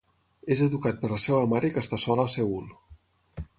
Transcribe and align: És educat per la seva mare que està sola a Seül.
És 0.55 0.63
educat 0.67 0.97
per 1.03 1.11
la 1.11 1.19
seva 1.27 1.43
mare 1.53 1.71
que 1.75 1.81
està 1.87 2.01
sola 2.07 2.25
a 2.31 2.35
Seül. 2.39 2.67